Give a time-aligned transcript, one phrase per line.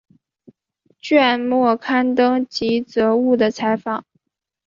[0.99, 4.03] 卷末刊登吉泽务的采访。